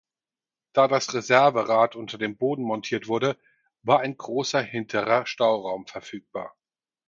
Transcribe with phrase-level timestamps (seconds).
[0.73, 3.37] Da das Reserverad unter dem Boden montiert wurde,
[3.83, 6.57] war ein großer hinterer Stauraum verfügbar.